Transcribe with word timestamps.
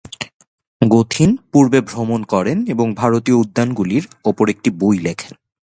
গোথিন 0.81 1.29
পূর্বে 1.51 1.79
ভ্রমণ 1.81 2.21
করেন 2.23 2.57
এবং 2.65 2.87
ভারতীয় 2.93 3.37
উদ্যানগুলির 3.37 4.05
উপর 4.25 4.45
একটি 4.49 4.69
বই 4.71 4.97
লেখেন। 4.99 5.33